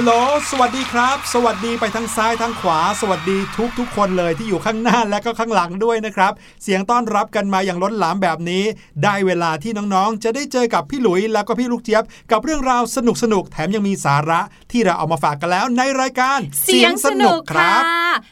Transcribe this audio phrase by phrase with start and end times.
[0.00, 0.16] ฮัลโหล
[0.50, 8.64] สวัสดีครับ สวัสดีไปทั้งซ้ายทั้งขวา สวัสดีทุกทุกคนเลยที่อยู่ข้างหน้าและก็ข้างหลังด้วยนะครับ เสียงต้อนรับกันมาอย่างล้นหลามแบบนี้
[9.02, 14.40] ได้เวลาที่น้องๆ จะได้เจอกับพี่หลุยแล้วก็พี่ลูกเจี๊ยบ กับเรื่องราวสนุกสนุกแถมยังมีสาระ
[14.72, 17.74] ที่เราเอามาฝากกันแล้วในรายการ เสียงสนุกค่ะ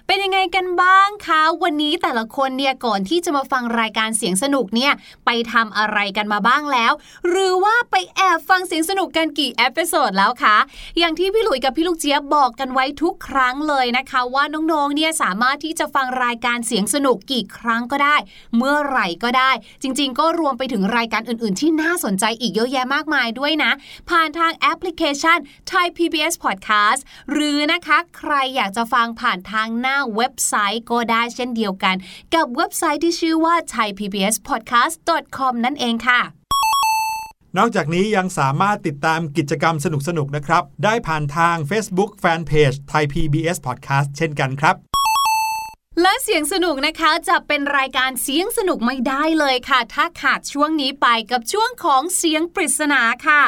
[0.07, 4.93] เป็นยังไงกันบ้างคะ วันนี้แต่ละคนเนี่ยก่อนที่จะมาฟังรายการเสียงสนุกเนี่ย
[5.27, 6.93] ไปทำอะไรกันมาบ้างแล้ว
[7.29, 10.57] หรือว่าไปแอบฟังเสียงสนุกกันกี่ episode แล้วคะ
[10.99, 18.17] อย่างที่พี่หลุยกับพี่ลูกเจี๊ยบบอกกันไว้ทุกครั้งเลยนะคะ ว่าน้องๆเนี่ยสามารถที่จะฟังรายการเสียงสนุกกี่ครั้งก็ได้
[18.56, 19.50] เมื่อไหร่ก็ได้
[19.82, 23.73] จริง ๆ ก็รวมไปถึงรายการอื่น ๆ ที่น่าสนใจอีกเยอะแยะมากมายด้วยนะ
[24.11, 25.38] ผ่านทางแอปพลิเคชัน
[25.70, 27.00] Thai PBS Podcast
[27.32, 31.97] หรือนะคะใครอยากจะฟังผ่านทางหน้าเว็บไซต์ก็ได้เช่นเดียวกัน
[32.35, 36.45] กับเว็บไซต์ที่ชื่อว่า thaipbspodcast.com นั่นเองค่ะ
[37.58, 39.87] นอกจากนี้ยังสามารถติดตามกิจกรรมส
[40.19, 44.76] นุกๆนะครับ ได้ผ่านทาง Facebook Fanpage ไทย PBS Podcast เช่นกันครับ
[46.00, 53.41] และเสียงสนุกนะคะจะเป็นรายการเสียงสนุกไม่ได้เลยค่ะ ถ้าขาดช่วงนี้ไปกับช่วงของเสียงปริศนาค่ะ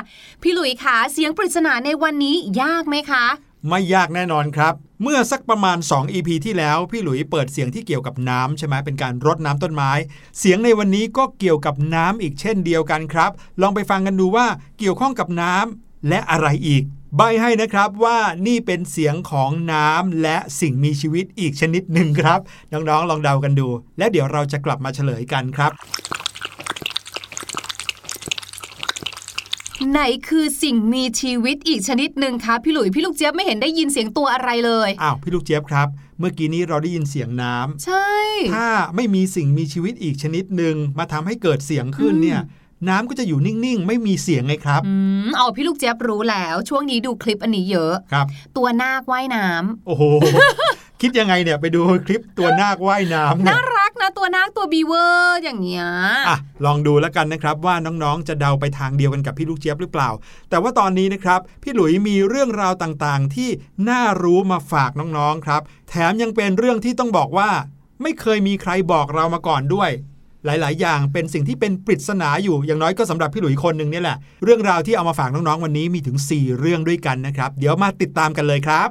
[0.42, 3.24] พี่หลุยขาเสียงปริศนาในวันนี้ยากไหมคะ
[3.68, 9.92] ไม่ยากแน่นอนครับ เมื่อสักประมาณ 2 EP ที่แล้วพี่หลุยเปิดเสียงที่เกี่ยวกับน้ำใช่ไหมเป็นการรดน้ำต้นไม้
[10.38, 13.30] เสียงในวันนี้ก็เกี่ยวกับน้ำอีกเช่นเดียวกันครับ
[13.60, 14.46] ลองไปฟังกันดูว่า
[14.78, 16.82] เกี่ยวข้องกับน้ำและอะไรอีก
[17.16, 22.40] ใบให้นะครับว่านี่เป็นเสียงของน้ำและสิ่งมีชีวิตอีกชนิดหนึ่งครับ
[22.72, 23.68] น้องๆลองเดากันดู
[23.98, 25.72] และเดี๋ยวเราจะกลับมาเฉลยกันครับ
[29.90, 35.88] ไหนคือสิ่งมีชีวิตอีกชนิดหนึ่งคะพี่หลุยพี่ลูกเจี๊ยบไม่เห็นได้ยินเสียงตัวอะไรเลยอ้าวพี่ลูกเจี๊ยบครับ
[36.18, 38.08] เมื่อกี้นี้เราได้ยินเสียงน้ำใช่
[38.54, 42.40] ถ้าไม่มีสิ่งมีชีวิตอีกชนิดหนึ่งมาทำให้เกิดเสียงขึ้นเนี่ย
[42.88, 44.94] น้ำก็จะอยู่นิ่ง ๆ ไม่มีเสียงไงครับอื
[45.26, 48.26] มเอาพี่ลูกเจี๊ยบรู้แล้ว ช่วงนี้ดูคลิปอันนี้เยอะครับ
[48.56, 50.02] ตัวนาคว่ายน้ำโอ้โห
[51.00, 53.77] คิดยังไงเนี่ยไปดูคลิปตัวนาคว่ายน้ำเนี่น่ายรักนะ
[54.16, 55.86] ตัวนาคตัวบีเวอร์อย่างเงี้ย
[56.28, 60.10] อะลองดูแล้วกันนะครับว่าน้องๆจะเดาไปทางเดียวกันกับพี่ลูกเจี๊ยบหรือเปล่า
[60.50, 63.50] แต่ว่าตอนนี้นะครับพี่หลุยมีเรื่องราวต่างๆ ที่
[63.88, 67.50] น่ารู้มาฝากน้องๆครับ แถมยังเป็นเรื่องที่ต้องบอกว่า
[68.02, 69.90] ไม่เคยมีใครบอกเรามาก่อนด้วย
[70.44, 78.88] หลาย ๆ อย่างเป็นสิ่งที่เป็นปริศนาอยู่ อย่างน้อยก็สำหรับพี่หลุยคนหนึ่งเนี่ยแหละ เรื่องราวที่เอามาฝากน้อง ๆ วันนี้มีถึง 4 เรื่องด้วยกันนะครับ เดี๋ยวมาติดตามกันเลยครับ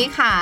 [0.00, 0.34] ยขา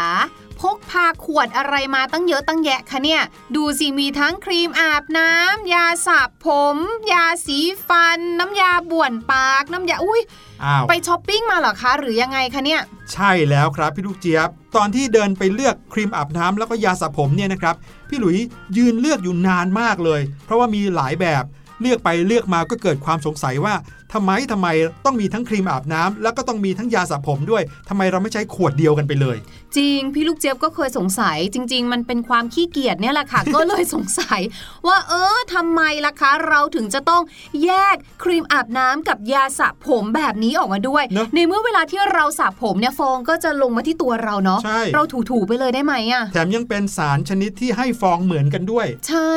[0.61, 3.23] พกพาขวดอะไรมาตั้งเยอะตั้งแยะคะเนี่ย
[3.57, 6.77] ดูสิมีทั้งครีมอาบน้ำ ยาสระผม
[7.13, 7.59] ยาสี
[7.89, 10.21] ฟัน น้ำยาบ้วนปาก น้ำยาอุ้ย
[10.65, 12.83] อ้าวไปช้อปปิ้งมาเหรอคะ หรือยังไงคะเนี่ย
[13.13, 17.75] ใช่แล้วครับพี่ลูกเจี๊ยบ ตอนที่เดินไปเลือกครีมอาบน้ำแล้วก็ยาสระผมเนี่ยนะครับ
[18.09, 18.37] พี่หลุย
[18.77, 21.45] ยืนเลือกอยู่นานมากเลย เพราะว่ามีหลายแบบ
[21.81, 23.75] เลือกไปเลือกมาก็เกิดความสงสัยว่า
[24.13, 24.69] ทำไมทำไม
[25.05, 29.37] ต้องมีทั้งครีมอาบน้ำแล้วก็ต้องมีทั้งยาสระผมด้วยทำไมเราไม่ใช้ขวดเดียวกันไปเลย
[29.77, 34.41] จริง พี่ลูกเจี๊ยบก็เคยสงสัย จริง ๆ มันเป็นความขี้เกียจเนี่ยแหละค่ะ ก็เลยสงสัย
[34.87, 37.23] ว่าเออทำไมล่ะคะ เราถึงจะต้อง
[37.65, 49.35] แยกครีมอาบน้ำกับยาสระผมแบบนี้ออกมาด้วยเนอะในเมื่อเวลาที่เราสระผมเนี่ยฟองก็จะลงมาที่ตัวเราเนาะใช่เราถูๆไปเลยได้ไหมอะแถมยังเป็นสารชนิดที่ให้ฟองเหมือนกันด้วย ใช่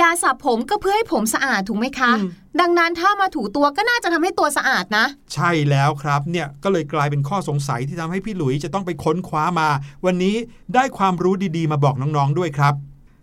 [0.00, 2.28] ยาสระผมก็เพื่อให้ผมสะอาดถูกไหมคะอืม
[2.60, 9.68] ดังนั้นถ้ามาถูตัวก็น่าจะทำให้ตัวสะอาดนะ ใช่แล้วครับเนี่ยก็เลยกลายเป็นข้อสงสัยที่ทำให้พี่หลุยจะต้องไปค้นคว้ามา
[10.06, 10.36] วันนี้
[10.74, 12.74] ได้ความรู้ดีๆ มาบอกน้องๆด้วยครับ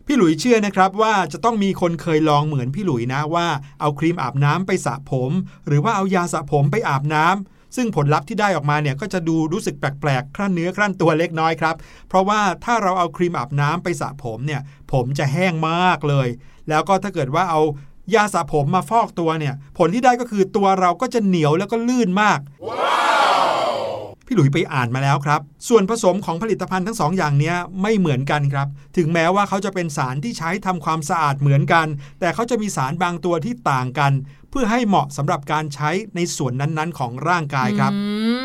[0.07, 3.47] พี่หลุยเชื่อนะครับว่าจะต้องมีคนเคยลองเหมือนพี่หลุยนะว่า
[3.81, 5.31] เอาครีมอาบน้ำไปสระผม
[5.67, 11.75] หรือว่าเอายาสระผมไปอาบน้ำซึ่งผลลัพธ์ที่ได้ออกมาเนี่ยก็จะดูรู้สึกแปลกๆ ครั่นเนื้อครั่นตัวเล็กน้อยครับ
[12.07, 16.27] เพราะว่าถ้าเราเอาครีมอาบน้ำไปสระผมเนี่ย ผมจะแห้งมากเลย
[16.69, 17.61] แล้วก็ถ้าเกิดว่าเอา
[18.13, 22.39] ยาสระผมมาฟอกตัวเนี่ย ผลที่ได้ก็คือตัวเราก็จะเหนียวแล้วก็ลื่นมาก
[24.27, 31.87] พี่หลุยไปอ่านมาแล้วครับ ส่วนผสมของผลิตภัณฑ์ทั้งสองอย่างเนี้ยไม่เหมือนกันครับ ถึงแม้ว่าเขาจะเป็นสารที่ใช้ทำความสะอาดเหมือนกัน
[32.19, 34.11] แต่เขาจะมีสารบางตัวที่ต่างกัน
[34.49, 38.01] เพื่อให้เหมาะสำหรับการใช้ในส่วนนั้นๆ ของร่างกายครับอื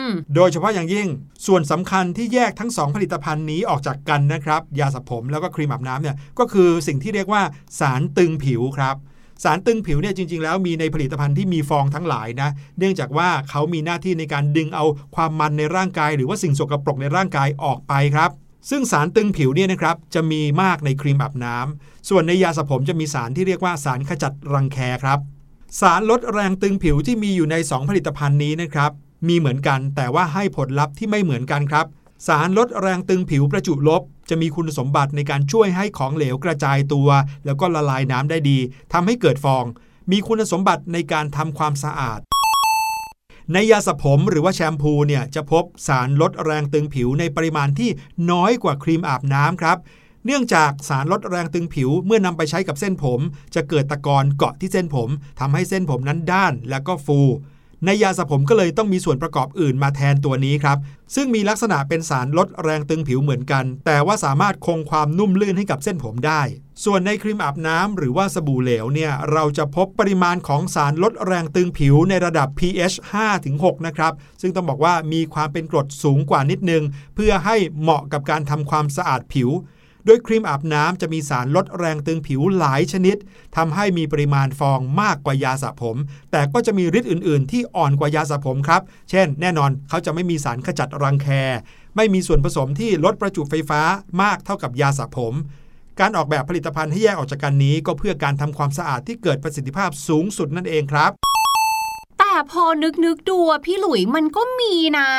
[0.09, 1.09] มโดยเฉพาะอย่างยิ่ง
[1.47, 7.43] ส่วนสำคัญที่แยกทั้ง 2 ผลิตภัณฑ์นี้ออกจากกันนะครับ ยาสระผมแล้วก็ครีมอาบน้ำเนี่ย ก็คือสิ่งที่เรียกว่า
[7.81, 8.97] สารตึงผิวครับ
[9.43, 18.31] สารตึงผิวเนี่ยจริง ๆ แล้วมีในผลิตภัณฑ์ที่มีฟองทั้งหลายนะ เนื่องจากว่าเขามีหน้าที่ในการดึงเอาความมันในร่างกาย หรือว่าสิ่งสกปรกในร่างกายออกไปครับ
[18.71, 25.19] ซึ่งสารตึงผิวเนี่ยนะครับจะมีมากในครีมอาบน้ำส่วนในยาสระผมจะมีสารที่เรียกว่าสารขจัดรังแคครับ
[25.81, 28.91] สารลดแรงตึงผิวที่มีอยู่ใน 2 ผลิตภัณฑ์นี้นะครับ
[29.29, 31.87] มีเหมือนกันแต่ว่าให้ผลลัพธ์ที่ไม่เหมือนกันครับ
[32.27, 37.09] สารลดแรงตึงผิวประจุลบ จะมีคุณสมบัติในการช่วยให้ของเหลวกระจายตัว
[37.45, 38.59] แล้วก็ละลายน้ำได้ดี
[38.93, 39.65] ทำให้เกิดฟอง
[40.11, 42.21] มีคุณสมบัติในการทำความสะอาด
[43.53, 47.91] ในยาสระผมหรือว่าแชมพูเนี่ยจะพบสารลดแรงตึงผิวในปริมาณที่
[48.31, 49.79] น้อยกว่าครีมอาบน้ำครับ
[50.27, 53.21] เนื่องจากสารลดแรงตึงผิวเมื่อนำไปใช้กับเส้นผม
[53.55, 55.09] จะเกิดตะกอนเกาะที่เส้นผม
[55.41, 57.21] ทำให้เส้นผมนั้นด้านแล้วก็ฟู
[57.87, 60.79] ในยาสระผมก็เลยต้องมีส่วนประกอบอื่นมาแทนตัวนี้ครับ
[61.15, 66.43] ซึ่งมีลักษณะเป็นสารลดแรงตึงผิวเหมือนกัน แต่ว่าสามารถคงความนุ่มลื่นให้กับเส้นผมได้
[66.85, 72.97] ส่วนในครีมอาบน้ำหรือว่าสบู่เหลวเนี่ยเราจะพบปริมาณของสารลดแรงตึงผิวในระดับ pH
[73.41, 76.83] 5-6 นะครับ ซึ่งต้องบอกว่ามีความเป็นกรดสูงกว่านิดนึง
[77.15, 79.51] เพื่อให้เหมาะกับการทำความสะอาดผิว
[80.07, 83.17] โดยครีมอาบน้ำจะมีสารลดแรงตึงผิวหลายชนิด
[83.57, 85.97] ทำให้มีปริมาณฟองมากกว่ายาสระผม
[86.33, 91.29] แต่ก็จะมีฤทธิ์อื่น ๆ ที่อ่อนกว่ายาสระผมครับ เช่น แน่นอนเขาจะไม่มีสารขจัดรังแค
[91.97, 93.81] ไม่มีส่วนผสมที่ลดประจุไฟฟ้า
[94.23, 95.35] มากเท่ากับยาสระผม
[96.01, 101.30] การออกแบบผลิตภัณฑ์ให้แยกออกจากกันนี้ก็เพื่อการทำความสะอาดที่เกิดประสิทธิภาพสูงสุดนั่นเองครับ
[102.33, 105.11] แต่พอนึกนึกดูอะพี่หลุยมันก็มีนะ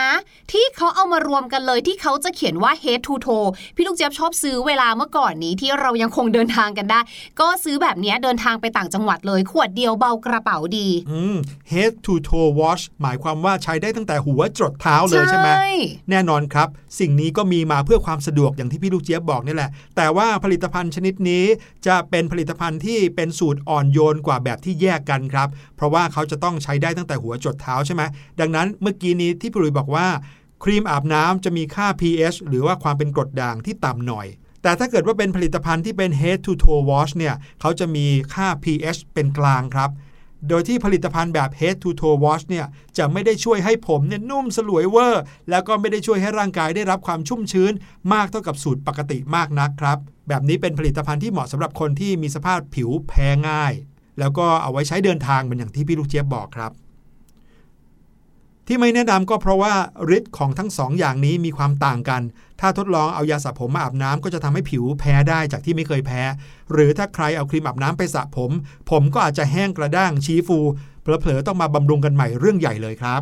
[0.51, 7.00] ที่เขาเอามารวมกันเลยที่เขาจะเขียนว่า head to toe พี่ลูกเจี๊ยบชอบซื้อเวลาเมื่อก่อนนี้ที่เรายังคงเดินทางกันได้
[7.39, 11.38] ก็ซื้อแบบเนี้ยเดินทางไปต่างจังหวัดเลยขวดเดียวเบากระเป๋าดี อืม
[11.72, 15.50] head to toe wash หมายความว่าใช้ได้ตั้งแต่หัวจรดเท้าเลยใช่ไหม
[16.10, 16.68] แน่นอนครับ
[17.00, 21.44] สิ่งนี้ก็มีมาเพื่อความสะดวกอย่างที่พี่ลูกเจี๊ยบบอกนี่แหละ แต่ว่าผลิตภัณฑ์ชนิดนี้
[21.88, 28.03] จะเป็นผลิตภัณฑ์ที่เป็นสูตรอ่อนโยนกว่าแบบที่แยกกันครับ เพราะว่าเขาจะต้องใช้ได้ตั้งตั้งแต่หัวจดเท้าใช่ไหม
[28.39, 30.08] ดังนั้นเมื่อกี้นี้ที่พี่ลุยบอกว่า
[30.63, 34.27] ครีมอาบน้ำจะมีค่า pH หรือว่าความเป็นกรดด่างที่ต่ำหน่อย
[34.63, 39.91] แต่ถ้าเกิดว่าเป็นผลิตภัณฑ์ที่เป็น head to toe wash เนี่ยเขาจะมีค่า pH เป็นกลางครับ
[40.50, 42.65] โดยที่ผลิตภัณฑ์แบบ head to toe wash เนี่ย
[42.98, 47.74] จะไม่ได้ช่วยให้ผมเนี่ยนุ่มสลวยเวอร์ แล้วก็ไม่ได้ช่วยให้ร่างกายได้รับความชุ่มชื้น
[48.13, 53.74] มากเท่ากับสูตรปกติมากนักครับ แบบนี้เป็นผลิตภัณฑ์ที่เหมาะสำหรับคนที่มีสภาพผิวแพ้ง่าย
[54.20, 56.72] แล้วก็เอาไว้ใช้เดินทางเหมือนอย่างที่พี่ลูกเจี๊ยบบอกครับ
[58.73, 59.73] ที่ไม่แนะนำก็เพราะว่า
[60.17, 62.21] ฤทธิ์ของทั้งสองอย่างนี้มีความต่างกัน
[62.61, 66.21] ถ้าทดลองเอายาสระผมมาอาบน้ำก็จะทำให้ผิวแพ้ได้จากที่ไม่เคยแพ้
[66.71, 68.51] หรือถ้าใครเอาครีมอาบน้ำไปสระผม
[68.89, 70.59] ผมก็อาจจะแห้งกระด้างชี้ฟู
[71.01, 73.21] เผลอๆต้องมาบำรุงกันใหม่เรื่องใหญ่เลยครับ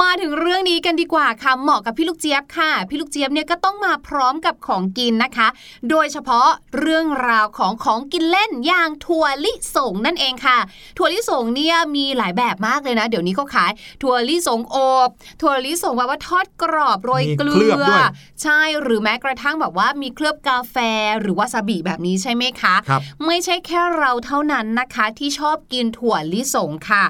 [0.00, 5.48] มาถึงเรื่องนี้กันดีกว่าค่ะเหมาะกับพี่ลูกเจี๊ยบค่ะ พี่ลูกเจี๊ยบเนี่ยก็ต้องมาพร้อมกับของกินนะคะ
[5.90, 6.48] โดยเฉพาะ
[6.78, 10.58] เรื่องราวของของกินเล่นอย่างถั่วลิสงนั่นเองค่ะ
[10.98, 13.70] ถั่วลิสงเนี่ยมีหลายแบบมากเลยนะ เดี๋ยวนี้เขาขาย
[14.02, 15.08] ถั่วลิสงอบ
[15.40, 18.04] ถั่วลิสงแบบว่าทอดกรอบโรยเกลืมีเคลือบอด้วย
[18.42, 20.76] ใช่หรือแม้กระทั่งแบบว่ามีเคลือบกาแฟ
[21.20, 27.04] หรือวาซาบิแบบนี้ใช่ไหมคะครับไม่ใช่แค่เราเท่านั้นนะคะที่ชอบกินถั่วลิสงค่ะ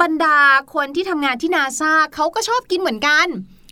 [0.00, 0.38] บรรดา
[0.74, 3.28] คนที่ทำงานที่นาซาเขาก็ชอบกินเหมือนกัน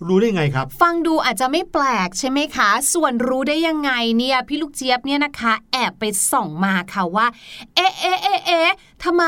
[0.09, 7.27] รู้ได้ไงครับ ฟังดูอาจจะไม่แปลกใช่ไหมคะ ส่วนรู้ได้ยังไงเนี่ยพี่ลูกเจี๊ยบเนี่ยนะคะ แอบไปส่องมาค่ะว่า
[7.75, 8.73] เอ๊ะเอ๊ะเอ๊ะเอ๊ะ
[9.05, 9.25] ทำไม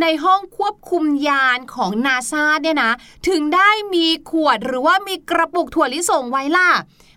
[0.00, 2.92] ในห้องควบคุมยานของนาซาเนี่ยนะ
[3.28, 6.70] ถึงได้มีขวดหรือว่ามีกระปุกถั่วลิสงไว้ล่ะ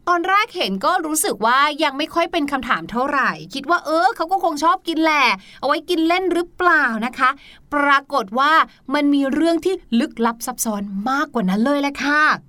[0.08, 5.26] ตอนแรกเห็นก็รู้สึกว่ายังไม่ค่อยเป็นคำถามเท่าไหร่ คิดว่าเออเขาก็คงชอบกินแหละ
[5.60, 7.30] เอาไว้กินเล่นหรือเปล่านะคะ
[7.74, 8.54] ปรากฏว่า
[8.94, 12.49] มันมีเรื่องที่ลึกลับซับซ้อนมากกว่านั้นเลยแหละค่ะ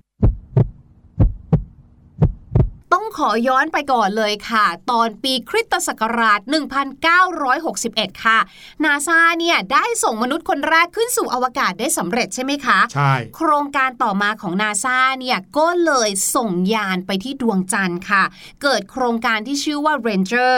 [3.01, 6.39] ต้องขอย้อนไปก่อนเลยค่ะ ตอนปีคริสตศักราช
[7.31, 8.39] 1961 ค่ะ
[8.83, 18.23] นาซาเนี่ยได้ส่งมนุษย์คนแรกขึ้นสู่อวกาศได้สำเร็จใช่ไหมคะ ใช่ โครงการต่อมาของนาซาเนี่ยก็เลยส่งยานไปที่ดวงจันทร์ค่ะ
[18.61, 20.57] เกิดโครงการที่ชื่อว่า Ranger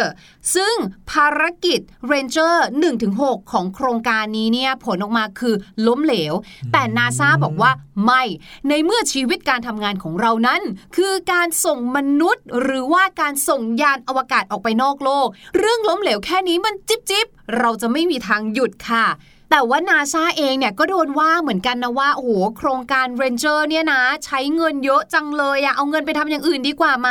[0.56, 0.76] ซึ่ง
[1.12, 1.80] ภารกิจ
[2.12, 2.56] Ranger
[3.04, 5.56] 1-6 ของโครงการนี้เนี่ยผลออกมาคือ
[5.88, 6.34] ล้มเหลว
[6.72, 7.72] แต่นาซาบอกว่า
[8.06, 8.24] ไม่
[8.70, 10.62] ในเมื่อชีวิตการทำงานของเรานั้น
[10.96, 19.06] คือการส่งมนุษย์หรือว่าการส่งยานอวกาศออกไปนอกโลก เรื่องล้มเหลวแค่นี้มันจิบจิบเราจะไม่มีทางหยุดค่ะ
[19.50, 27.10] แต่ว่านาซาเองเนี่ยก็โดนว่าเหมือนกันนะว่าโอ้โหโครงการเรนเจอร์เนี่ยนะ ใช้เงินเยอะจังเลยอะเอาเงินไปทำอย่างอื่นดีกว่าไหม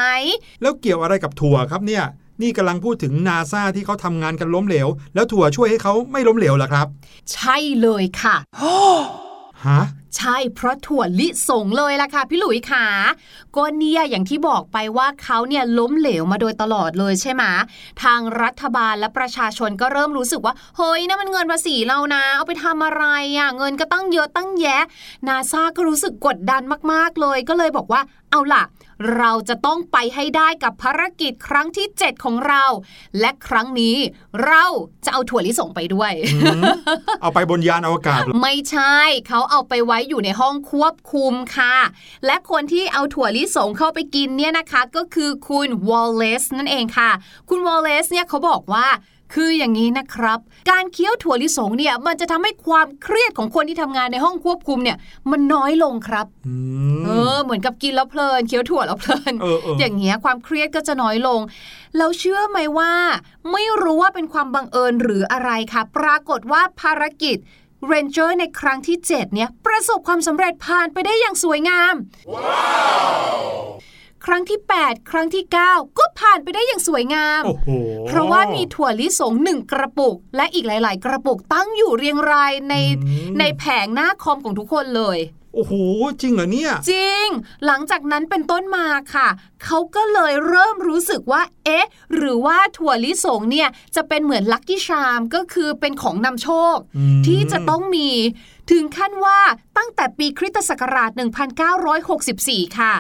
[0.63, 2.05] แล้วเกี่ยวอะไรกับถั่วครับเนี่ย
[2.43, 6.87] นี่กำลังพูดถึงนาซาที่เขาทำงานกันล้มเหลว แล้วถั่วช่วยให้เขาไม่ล้มเหลวเหรอครับ
[7.33, 8.37] ใช่เลยค่ะ
[9.67, 9.81] ฮะ
[10.17, 12.87] ใช่เพราะถั่วลิสงเลยล่ะค่ะพี่หลุยขา
[13.57, 17.43] ก็เนี่ยอย่างที่บอกไปว่าเขาเนี่ยล้มเหลวมาโดยตลอดเลยใช่ไหม
[18.03, 23.05] ทางรัฐบาลและประชาชนก็เริ่มรู้สึกว่าเฮ้ยนั่นมันเงินภาษีเรานะ เอาไปทำอะไร
[23.39, 24.83] อะ่ะเงินก็ตั้งเยอะตั้งแยะ
[25.29, 28.01] นาซาก็รู้สึกกดดันมากๆเลยก็เลยบอกว่า
[28.31, 28.63] เอาล่ะ
[29.17, 32.65] เราจะต้องไปให้ได้กับภารกิจครั้งที่ 7 ของเรา
[33.21, 33.97] และครั้งนี้
[34.47, 34.65] เรา
[35.05, 36.63] จะเอาถั่วลิสงไปด้วยอืม
[37.23, 38.97] เอาไปบนยานอวกาศเหรอไม่ใช่
[39.29, 41.77] เขาเอาไปไว้อยู่ในห้องควบคุมค่ะ
[42.27, 47.11] และคนที่เอาถั่วลิสงเข้าไปกินเนี่ยนะคะ ก็คือคุณวอลเลซนั่นเองค่ะ
[47.49, 48.87] คุณวอลเลซเนี่ยเขาบอกว่า
[49.35, 50.39] คืออย่างนี้นะครับ
[50.71, 54.97] การเคี้ยวถั่วลิสงเนี่ยมันจะทำให้ความเครียดของคนที่ทำงานในห้องควบคุมเนี่ย
[55.31, 56.55] มันน้อยลงครับอื
[57.01, 61.41] มเออ เหมือนกับกินแล้วเพลินเคี้ยวถั่วแล้วเพลินเออเอออย่างเงี้ยความเครียดก็จะน้อยลง
[61.97, 62.93] แล้วเชื่อไหมว่า
[63.53, 67.37] ไม่รู้ว่าเป็นความบังเอิญหรืออะไรค่ะ ปรากฏว่าภารกิจ
[67.87, 71.95] เรนเจอร์ในครั้งที่ 7 เนี่ย ประสบความสำเร็จผ่านไปได้อย่างสวยงาม
[74.25, 77.69] ครั้งที่ 8 ครั้งที่ 9 ก็ผ่านไปได้อย่างสวยงามโอ้โห
[78.07, 82.75] เพราะว่ามีถั่วลิสงหนึ่งกระปุก และอีกหลาย ๆ กระปุกตั้งอยู่เรียงรายใน
[83.07, 85.21] อืมในแผงหน้าคอมของทุกคนเลย
[85.55, 85.73] โอ้โห
[86.21, 87.27] จริงเหรอเนี่ย จริง
[87.67, 89.29] หลังจากนั้นเป็นต้นมาค่ะ
[89.65, 98.09] เขาก็เลยเริ่มรู้สึกว่า เอ๊ะ หรือว่าถั่วลิสงเนี่ย จะเป็นเหมือนลัคกี้ชามก็คือเป็นของนำโชคอืมที่จะต้องมี
[98.73, 99.39] ถึงขั้นว่า
[99.79, 101.11] ตั้งแต่ปีคริสตศักราช
[101.95, 102.93] 1964 ค่ะ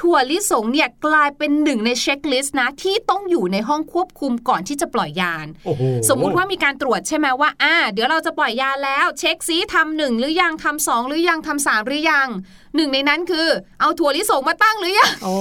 [0.00, 12.28] ถั่วลิสงเนี่ยกลายเป็นหนึ่งในเช็คลิสต์นะ ที่ต้องอยู่ในห้องควบคุมก่อนที่จะปล่อยยานโอ้โหสมมุติว่ามีการตรวจใช่ไหมว่าอ่า เดี๋ยวเราจะปล่อยยาแล้วเช็คซิทำหนึ่งหรือยังทำสองหรือยังทำสามหรือยัง
[12.76, 13.48] หนึ่งในนั้นคือ
[13.80, 15.36] เอาถั่วลิสงมาตั้งหรือยังอ๋อ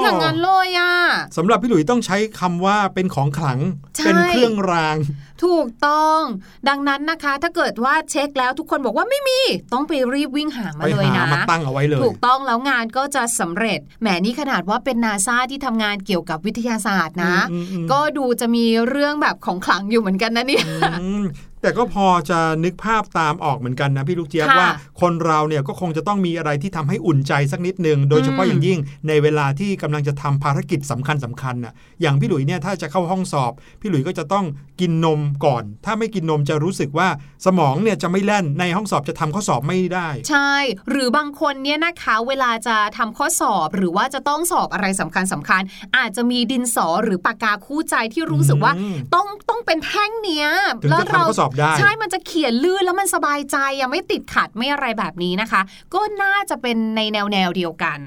[0.00, 0.92] ออย่างนั้นเลยอะ
[1.36, 3.58] สำหรับพี่หลุยต้องใช้คำว่าเป็นของขลัง
[3.96, 4.96] ใช่เป็นเครื่องราง
[5.44, 6.20] ถูกต้อง
[6.68, 9.40] ดังนั้นนะคะ ถ้าเกิดว่าเช็คแล้วทุกคนบอกว่าไม่มี
[9.72, 20.64] ต้องไปรีบวิ่งหามาไปเลยหานะมาตั้งเอาไว้เลย ถูกต้องแล้วงานก็จะสำเร็จ แหมนี่ขนาดว่าเป็นนาซาที่ทำงานเกี่ยวกับวิทยาศาสตร์นะอืมอืมอืมก็ดูจะมีเรื่องแบบของขลังอยู่เหมือนกันนะเนี่ย
[21.02, 21.24] อืม
[21.62, 24.68] แต่ก็พอจะนึกภาพตามออกเหมือนกันนะพี่ลูกเจี๊ยบค่ะว่า
[25.00, 34.44] คนเราเนี่ยก็คงจะต้องมีอะไรที่ทำให้อุ่นใจสักนิดนึง โดยเฉพาะอืมอย่างยิ่งในเวลาที่กำลังจะทำภารกิจสำคัญสำคัญน่ะอย่างพี่หลุยเนี่ยถ้าจะเข้าห้องสอบ พี่หลุยก็จะต้อง
[34.80, 37.08] กินนมก่อน ถ้าไม่กินนมจะรู้สึกว่า
[37.46, 40.52] สมองเนี่ยจะไม่แล่นในห้องสอบจะทำข้อสอบไม่ได้ ใช่
[40.90, 45.62] หรือบางคนเนี่ยนะคะเวลาจะทำข้อสอบหรือว่าจะต้องสอบอะไรสำคัญสำคัญ
[45.96, 50.48] อาจจะมีดินสอหรือปากกาคู่ใจที่รู้สึกว่าอืมต้องต้องเป็นแท่งเนี้ย
[50.82, 55.60] ถึงจะทำข้อสอบได้ ใช่มันจะเขียนลื่นแล้วมันสบายใจยังไม่ติดขัดไม่อะไรแบบนี้นะคะ
[55.94, 57.98] ก็น่าจะเป็นในแนวแนวๆเดียวกัน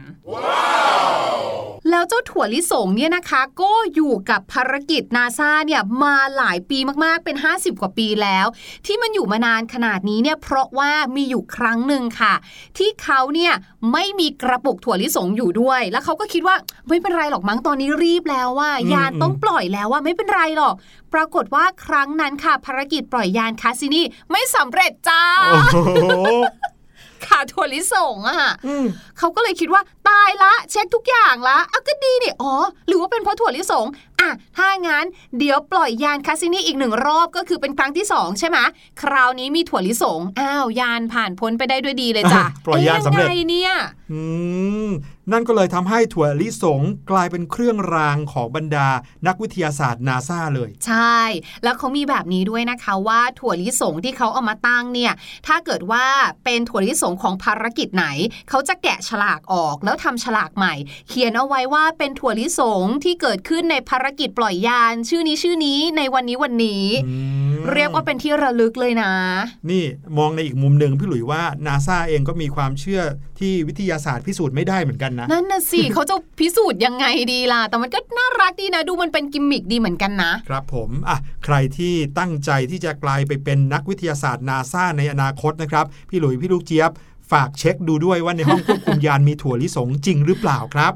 [1.89, 8.45] แล้วเจ้าถั่วลิสงเนี่ยนะคะ ก็อยู่กับภารกิจนาซาเนี่ยมาหลายปีมากๆเป็น 50 กว่าปีแล้ว
[8.85, 12.33] ที่มันอยู่มานานขนาดนี้เนี่ยเพราะว่ามีอยู่ครั้งหนึ่งค่ะ
[12.77, 13.53] ที่เขาเนี่ย
[13.93, 16.55] ไม่มีกระปุกถั่วลิสงอยู่ด้วย แล้วเขาก็คิดว่า
[16.87, 20.75] ไม่เป็นไรหรอกมั้งตอนนี้รีบแล้วว่าอืมยานต้องปล่อยแล้วว่าไม่เป็นไรหรอก
[21.13, 25.23] ปรากฏว่าครั้งนั้นค่ะภารกิจปล่อยยานคาซินีไม่สำเร็จจ้า
[25.73, 25.89] โอ้โห
[27.25, 28.85] ขาดถั่วลิสงอะอืม
[29.17, 32.53] เขาก็เลยคิดว่าตายละ เช็คทุกอย่างละอะก็ดีนี่อ๋อ
[32.87, 33.85] หรือว่าเป็นเพราะถั่วลิสง
[34.21, 35.05] อะถ้างั้น
[35.37, 38.57] เดี๋ยวปล่อยยานคาซินีอีกหนึ่งรอบก็คือเป็นครั้งที่สองใช่ไหม
[39.01, 43.71] คราวนี้มีถั่วลิสงอ้าวยานผ่านพ้นไปได้ด้วยดีเลยจ้ะปล่อยยานสำเร็จอ๊ะยังไงเนี่ย
[44.11, 44.21] อื
[44.87, 44.89] ม
[45.31, 46.81] นั่นก็เลยทำให้ถั่วลิสง
[47.11, 48.87] กลายเป็นเครื่องรางของบรรดา
[49.27, 51.19] นักวิทยาศาสตร์นาซาเลย ใช่
[51.63, 55.13] แล้วเขามีแบบนี้ด้วยนะคะว่าถั่วลิสงที่เขาเอามาตั้งเนี่ย
[55.47, 56.05] ถ้าเกิดว่า
[56.43, 58.05] เป็นถั่วลิสงของภารกิจไหน
[58.49, 60.73] เขาจะแกะฉลากออกแล้วทำฉลากใหม่
[61.09, 67.41] เขียนเอาไว้ว่าเป็นถั่วลิสงที่เกิดขึ้นในภารกิจปล่อยยานชื่อนี้ชื่อนี้ในวันนี้วันนี้อืม
[67.73, 69.11] เรียกว่าเป็นที่ระลึกเลยนะ
[69.71, 69.83] นี่
[70.17, 73.01] มองในอีกมุมหนึ่งพี่หลุยว่านาซาเองก็มีความเชื่อ
[73.39, 86.91] ที่วิทยาศาสตร์พิสูจน์ไม่ได้เหมือนกันนะ นั่นน่ะสิเขาจะพิสูจน์ยังไงดีล่ะ แต่มันก็น่ารักดีนะ ดูมันเป็นกิมมิกดีเหมือนกันนะ ครับผมอะใครที่ตั้งใจที่จะกลายไปเป็นนักวิทยาศาสตร์นาซาในอนาคตนะครับ พี่หลุยพี่ลูกเจี๊ยบ
[87.31, 90.93] ฝากเช็คดูด้วยว่าในห้องควบคุมยานมีถั่วลิสงจริงหรือเปล่าครับ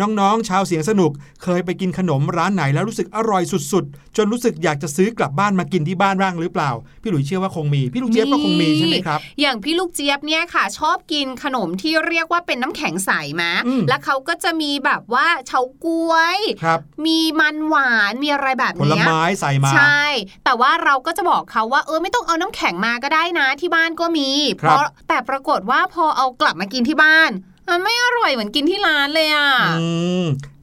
[0.00, 6.70] น้องๆ ชาวเสียงสนุก เคยไปกินขนมร้านไหนแล้วรู้สึกอร่อยสุดๆ จนรู้สึกอยากจะซื้อกลับบ้านมากินที่บ้านบ้างหรือเปล่า
[7.02, 13.10] พี่หลุยเชื่อว่าคงมี พี่ลูกเจี๊ยบก็คงมีใช่ไหมครับ อย่างพี่ลูกเจี๊ยบเนี่ยค่ะ ชอบกินขนมที่เรียกว่าเป็นน้ำแข็งใส
[13.42, 20.02] มะอืมแล้วเขาก็จะมีแบบว่าเฉาก๊วยครับมีมันหวานมีอะไรแบบผลเนี้ยไม้ใส่มาใช่
[20.44, 27.32] แต่ว่าเราก็จะบอกเขาว่าเออไม่ต้องเอาน้ำแข็งมาก็ได้นะที่บ้านก็มีคเพรับราะแต่ปรากฏว่าพอเอากลับมากินที่บ้าน
[27.68, 29.48] มันไม่อร่อยเหมือนกินที่ร้านเลยอะ
[29.80, 29.84] อ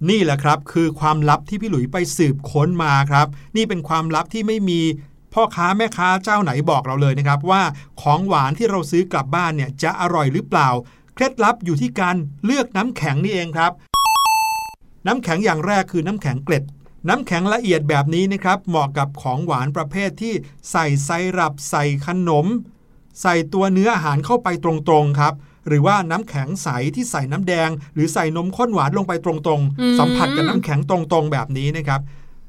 [0.10, 4.82] นี่แหละครับ คือความลับที่พี่หลุยไปสืบค้นมาครับ นี่เป็นความลับที่ไม่มี
[5.34, 7.64] พ่อค้าแม่ค้าเจ้าไหนบอกเราเลยนะครับ ว่า
[8.02, 10.70] ของหวานที่เราซื้อกลับบ้านเนี่ยจะอร่อยหรือเปล่า
[11.16, 13.72] เคล็ดลับอยู่ที่การเลือกน้ำแข็งนี่เองครับ
[15.08, 16.64] น้ำแข็งอย่างแรกคือน้ำแข็งเกล็ด
[17.10, 20.34] น้ำแข็งละเอียดแบบนี้นะครับ เหมาะกับของหวานประเภทที่
[20.72, 22.46] ใส่ไซรัปใส่ขนม
[23.22, 24.72] ใส่ตัวเนื้ออาหารเข้าไปตร
[25.04, 25.34] งๆครับ
[25.68, 29.38] หรือว่าน้ำแข็งใสที่ใส่น้ำแดง หรือใส่นมข้นหวานลงไปตรง
[29.80, 32.02] อืมๆสัมผัสกับน้ำแข็งตรงๆแบบนี้นะครับ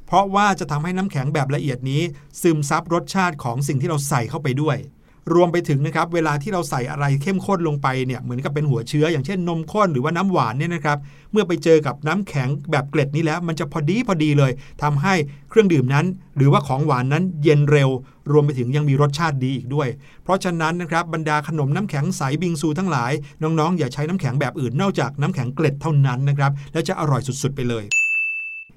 [0.07, 2.03] เพราะว่าจะทำให้น้ำแข็งแบบละเอียดนี้
[2.43, 4.77] ซึมซับรสชาติของสิ่งที่เราใส่เข้าไปด้วย
[5.33, 10.99] รวมไปถึงนะครับเวลาที่เราใส่อะไรเข้มข้นลงไปเนี่ยเหมือนกับเป็นหัวเชื้อ อย่างเช่นนมข้นหรือว่าน้ำหวานเนี่ยนะครับ
[11.33, 15.15] เมื่อไปเจอกับน้ำแข็งแบบเกล็ดนี้แล้ว มันจะพอดีพอดีเลยทำให้
[15.51, 16.07] เครื่องดื่มนั้น
[16.37, 17.91] หรือว่าของหวานนั้นเย็นเร็ว
[18.33, 19.89] รวมไปถึงยังมีรสชาติดีอีกด้วย
[20.23, 27.85] เพราะฉะนั้นนะครับบรรดาขนมน้ำแข็งใสบิงซูทั้งหลาย น้องๆ อย่าใช้น้ำแข็งแบบอื่นนอกจากน้ำแข็งเกล็ดเท่านั้นนะครับและจะอร่อยสุดๆ ไปเลย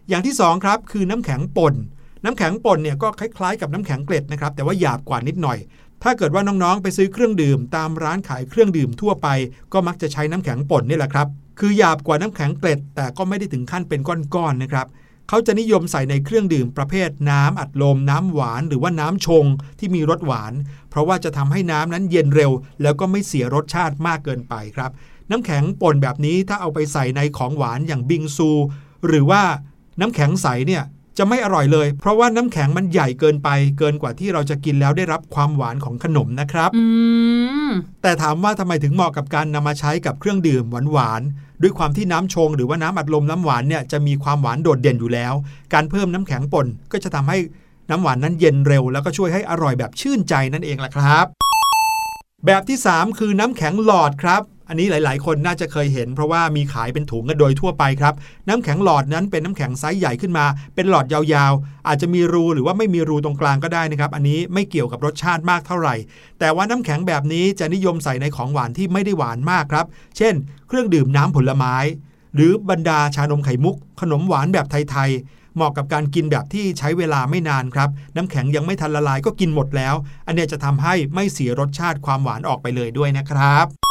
[0.10, 1.76] อย่างที่สองครับคือน้ำแข็งป่น
[2.24, 5.58] น้ำแข็งป่นเนี่ยก็คล้ายๆกับน้ำแข็งเกล็ดนะครับแต่ว่าหยาบกว่านิดหน่อย
[6.04, 9.28] ถ้าเกิดว่าน้องๆ ไปซื้อเครื่องดื่ม ตามร้านขายเครื่องดื่มทั่วไป
[9.74, 11.28] ก็มักจะใช้น้ำแข็งป่นนี่แหละครับ
[11.60, 14.88] คือหยาบกว่าน้ำแข็งเกล็ด แต่ก็ไม่ได้ถึงขั้นเป็นก้อนๆนะครับ
[15.30, 19.46] เขาจะนิยมใส่ในเครื่องดื่มประเภทน้ำอัดลม น้ำหวานหรือว่าน้ำชง
[19.80, 20.54] ที่มีรสหวาน
[20.90, 24.92] เพราะว่าจะทำให้น้ำนั้นเย็นเร็ว แล้วก็ไม่เสียรสชาติมากเกินไปครับ
[25.32, 28.50] น้ำแข็งป่นแบบนี้ถ้าเอาไปใส่ในของหวานอย่างบิงซู
[29.08, 29.42] หรือว่า
[30.00, 30.84] น้ำแข็งใสเนี่ย
[31.18, 36.86] จะไม่อร่อยเลย เพราะว่าน้ำแข็งมันใหญ่เกินไป เกินกว่าที่เราจะกินแล้วได้รับความหวานของขนมนะครับอื
[37.68, 37.70] ม
[38.02, 45.34] แต่ถามว่าทำไมถึงเหมาะกับการนำมาใช้กับเครื่องดื่มหวานๆด้วยความที่น้ำชง หรือว่าน้ำอัดลมน้ำหวานเนี่ยจะมีความหวานโดดเด่นอยู่แล้ว
[45.74, 47.38] การเพิ่มน้ำแข็งป่นก็จะทำให้
[47.90, 51.26] น้ำหวานนั้นเย็นเร็ว แล้วก็ช่วยให้อร่อยแบบชื่นใจนั่นเองล่ะครับ
[52.46, 58.14] แบบที่ 3 คือน้ำแข็งหลอดครับ อันนี้หลายๆ คนน่าจะเคยเห็น เพราะว่ามีขายเป็นถุงกันโดยทั่วไปครับ
[58.48, 65.96] น้ำแข็งหลอดนั้นเป็นน้ำแข็งไซส์ใหญ่ขึ้นมา เป็นหลอดยาวๆ อาจจะมีรูหรือว่าไม่มีรูตรงกลางก็ได้นะครับ อันนี้ไม่เกี่ยวกับรสชาติมากเท่าไหร่
[66.40, 69.86] แต่ว่าน้ำแข็งแบบนี้จะนิยมใส่ในของหวานที่ไม่ได้หวานมากครับ
[70.18, 70.34] เช่น
[70.68, 71.76] เครื่องดื่มน้ำผลไม้
[72.36, 79.96] หรือบรรดาชานมไข่มุก ขนมหวานแบบไทยๆเหมาะกับการกินแบบที่ใช้เวลาไม่นานครับ น้ำแข็งยังไม่ทันละลายก็กินหมดแล้ว
[80.28, 83.87] อันนี้จะทำให้ไม่เสียรสชาติความหวานออกไปเลยด้วยนะครับ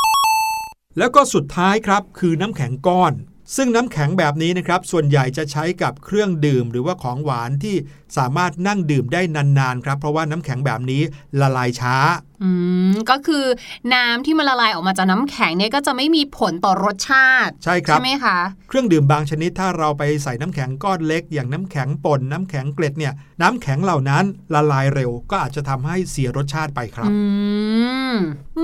[0.99, 3.13] แล้วก็สุดท้ายครับคือน้ำแข็งก้อน
[3.57, 7.77] ซึ่งน้ำแข็งแบบนี้นะครับ ส่วนใหญ่จะใช้กับเครื่องดื่มหรือว่าของหวานที่
[8.17, 9.21] สามารถนั่งดื่มได้
[9.59, 11.03] นานๆครับ เพราะว่าน้ำแข็งแบบนี้
[11.41, 11.97] ละลายช้า
[12.43, 12.51] อื
[12.93, 13.45] มก็คือ
[13.95, 18.39] น้ำที่มันละลายออกมาจากน้ำแข็งเนี่ยก็จะไม่มีผลต่อรสชาติ ใช่ครับใช่ไหมคะ
[18.69, 27.17] เครื่องดื่มบางชนิดถ้าเราไปใส่น้ำแข็งก้อนเล็ก อย่างน้ำแข็งป่นน้ำแข็งเกล็ดเนี่ยน้ำแข็งเหล่านั้นละลายเร็ว ก็อาจจะทำให้เสียรสชาติไปครับอื
[28.13, 28.17] ม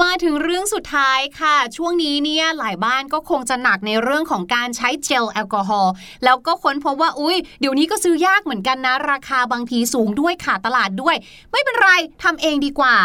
[0.03, 5.93] มาถึงเรื่องสุดท้ายค่ะ ช่วงนี้เนี่ยหลายบ้านก็คงจะหนักในเรื่องของการใช้เจลแอลกอฮอล์
[6.25, 11.17] แล้วก็ค้นพบว่าอุ้ยเดี๋ยวนี้ก็ซื้อยากเหมือนกันนะราคาบางทีสูงด้วยขาดตลาดด้วย
[11.53, 11.91] ไม่เป็นไร
[12.23, 12.97] ทำเองดีกว่า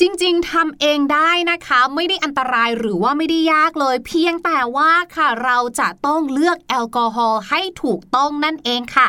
[0.00, 9.06] จริง ๆทำเองได้นะคะ ไม่ได้อันตรายหรือว่าไม่ได้ยากเลย เพียงแต่ว่าค่ะเราจะต้องเลือกแอลกอฮอล์ให้ถูกต้องนั่นเองค่ะ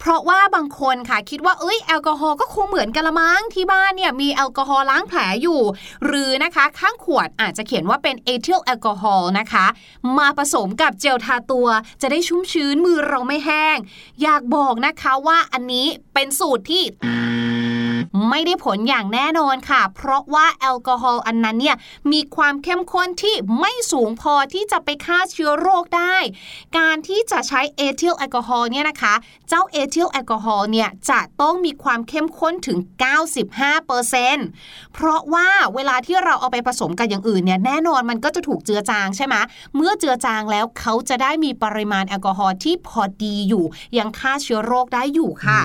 [0.00, 5.60] เพราะว่าบางคนค่ะคิดว่าเอ้ยแอลกอฮอล์ก็คงเหมือนกันละมั้งที่บ้านเนี่ยมีแอลกอฮอล์ล้างแผลอยู่
[6.06, 9.66] หรือนะคะข้างขวดอาจจะเขียนว่าเป็นเอทิลแอลกอฮอล์นะคะ
[10.18, 11.68] มาผสมกับเจลทาตัว
[12.02, 13.76] จะได้ชุ่มชื้นมือเราไม่แห้ง
[14.22, 16.82] อยากบอกนะคะว่าอันนี้เป็นสูตรที่
[18.28, 21.76] ไม่ได้ผลอย่างแน่นอนค่ะ เพราะว่าแอลกอฮอล์อันนั้นเนี่ย
[22.12, 26.16] มีความเข้มข้นที่ไม่สูงพอที่จะไปฆ่าเชื้อโรคได้
[26.78, 29.14] การที่จะใช้เอทิลแอลกอฮอล์เนี่ยนะคะ
[29.48, 32.78] เจ้าเอทิลแอลกอฮอล์เนี่ยจะต้องมีความเข้มข้นถึง
[33.66, 39.34] 95%เพราะว่าเวลาที่เราเอาไปผสมกับอย่างอื่นเนี่ยแน่นอนมันก็จะถูกเจือจางใช่ไหม
[39.76, 43.64] เมื่อเจือจางแล้วเขาจะได้มีปริมาณแอลกอฮอล์ที่พอดีอยู่
[43.98, 45.60] ยังฆ่าเชื้อโรคได้อยู่ค่ะ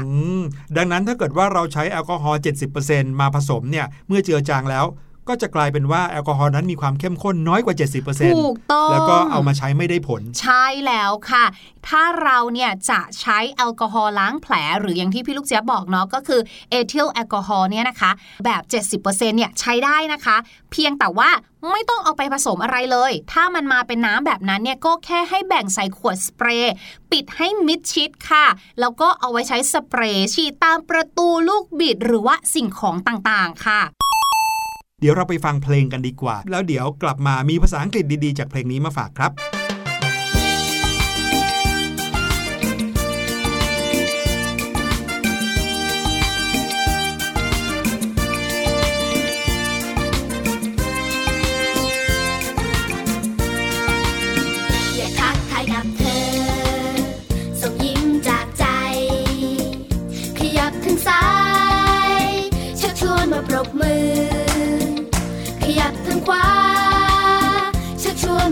[0.78, 2.40] ดังนั้นถ้าเกิดว่าเราใช้แอลกอฮอล์
[2.80, 4.86] 70%มาผสมเนี่ย เมื่อเจือจางแล้ว
[5.28, 11.46] ก็จะกลายเป็นว่าแอลกอฮอล์นั้นมีความเข้มข้นน้อยกว่า 70%ถูกต้องแล้วก็เอามาใช้ไม่ได้ผล ใช่แล้วค่ะ
[11.88, 18.12] ถ้าเราเนี่ยจะใช้แอลกอฮอล์ล้างแผล หรืออย่างที่พี่ลูกเจี๊ยบบอกเนาะก็คือเอทิลแอลกอฮอล์เนี่ยนะคะ
[18.46, 18.62] แบบ
[19.04, 20.38] 70%เนี่ยใช้ได้นะคะ
[20.72, 21.30] เพียงแต่ว่า
[21.72, 26.74] ไม่ต้องเอาไปผสมอะไรเลย ถ้ามันมาเป็นน้ำแบบนั้นเนี่ยก็แค่ให้แบ่งใส่ขวดสเปรย์
[27.12, 28.46] ปิดให้มิดชิดค่ะ
[28.80, 33.82] แล้วก็เอาไว้ใช้สเปรย์ฉีดตามประตูลูกบิดหรือว่าสิ่งของต่างๆค่ะ
[35.04, 39.32] เดี๋ยวเราไปฟังเพลงกันดีกว่า แล้วเดี๋ยวกลับมามีภาษาอังกฤษดีๆ จากเพลงนี้มาฝากครับ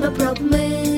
[0.02, 0.90] ชัก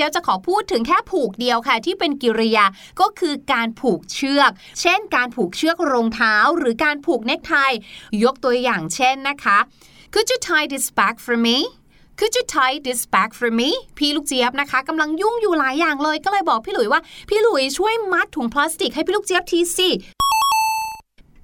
[0.00, 2.64] จี๊ยบจะขอพูดถึงแค่ผูกเดียวค่ะ ที่เป็นกิริยา
[3.00, 7.54] ก็คือการผูกเชือก เช่น การผูกเชือกรองเท้า หรือการผูกเนคไท
[8.22, 9.58] ยกตัวอย่างเช่นนะคะ
[10.12, 11.56] Could you tie this back for me
[12.18, 19.90] Could you tie this back for me พี่ลูกเจี๊ยบนะคะกำลังยุ่งอยู่หลายอย่างเลยก็เลยบอกพี่หลุยว่า พี่หลุยช่วยมัดถุงพลาสติกให้พี่ลูกเจี๊ยบทีสิ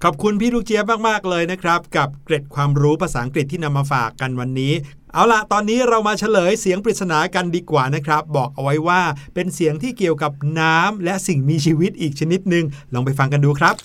[0.03, 4.73] ขอบคุณพี่ลูกเจี๊ยบมาก ๆ เลยนะครับ กับเกร็ดความรู้ภาษาอังกฤษที่นำมาฝากกันวันนี้
[5.13, 9.01] เอาละตอนนี้เรามาเฉลยเสียงปริศนากันดีกว่านะครับ บอกเอาไว้ว่า
[9.33, 13.75] เป็นเสียงที่เกี่ยวกับน้ำและสิ่งมีชีวิตอีกชนิดหนึ่งลองไปฟังกันดูครับ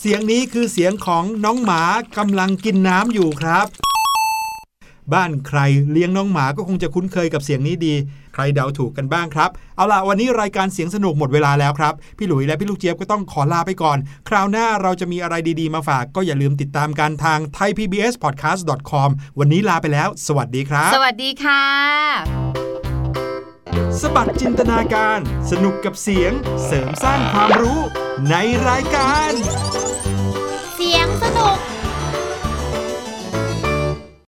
[0.00, 1.82] เสียงนี้คือเสียงของน้องหมา
[2.18, 3.66] กำลังกินน้ำอยู่ครับ
[5.12, 5.58] บ้านใคร
[5.90, 7.94] เลี้ยงน้องหมาก็คงจะคุ้นเคยกับเสียงนี้ดี
[8.38, 13.98] ครเดาถูกกันบ้างครับ เอาล่ะวันนี้รายการเสียงสนุกหมดเวลาแล้วครับ พี่หลุยและพี่ลูกเจี๊ยบก็ต้องขอลาไปก่อน
[14.28, 21.64] คราวหน้าเราจะมีอะไรดีๆมาฝาก ก็อย่าลืมติดตามกันทาง thaipbspodcast.com วันนี้ลาไปแล้ว สวัสดีครับ สวัสดีค่ะ
[24.00, 25.18] สบัดจินตนาการ
[25.50, 26.32] สนุกกับเสียง
[26.66, 27.80] เสริมสร้างความรู้
[28.30, 28.34] ใน
[28.68, 29.32] รายการ